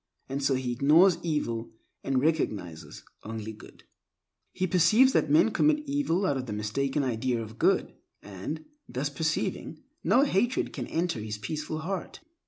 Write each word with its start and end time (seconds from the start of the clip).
And 0.27 0.43
so 0.43 0.55
he 0.55 0.71
ignores 0.71 1.19
evil 1.21 1.73
and 2.03 2.19
recognizes 2.23 3.03
only 3.21 3.53
good. 3.53 3.83
He 4.51 4.65
perceives 4.65 5.13
that 5.13 5.29
men 5.29 5.51
commit 5.51 5.83
evil 5.85 6.25
out 6.25 6.37
of 6.37 6.47
the 6.47 6.53
mistaken 6.53 7.03
idea 7.03 7.39
of 7.39 7.59
good, 7.59 7.93
and, 8.23 8.65
thus 8.89 9.11
perceiving, 9.11 9.83
no 10.03 10.23
hatred 10.23 10.69
against 10.69 10.87
any 10.89 10.89
can 10.89 10.99
enter 11.01 11.19
his 11.19 11.37
peaceful 11.37 11.81
heart. 11.81 12.19